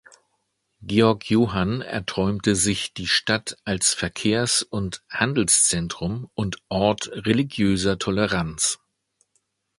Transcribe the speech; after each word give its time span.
Georg 0.81 1.29
Johann 1.29 1.81
erträumte 1.81 2.55
sich 2.55 2.91
die 2.95 3.05
Stadt 3.05 3.57
als 3.65 3.93
Verkehrs- 3.93 4.63
und 4.63 5.03
Handelszentrum 5.11 6.27
und 6.33 6.57
Ort 6.69 7.09
religiöser 7.13 7.99
Toleranz. 7.99 8.79